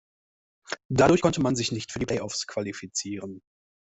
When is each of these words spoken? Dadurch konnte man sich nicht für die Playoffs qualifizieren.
Dadurch 0.89 1.21
konnte 1.21 1.41
man 1.43 1.55
sich 1.55 1.71
nicht 1.71 1.91
für 1.91 1.99
die 1.99 2.07
Playoffs 2.07 2.47
qualifizieren. 2.47 3.43